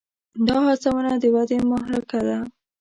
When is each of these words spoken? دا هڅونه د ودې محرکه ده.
دا 0.47 0.57
هڅونه 0.67 1.11
د 1.21 1.23
ودې 1.35 1.57
محرکه 1.71 2.19
ده. 2.27 2.37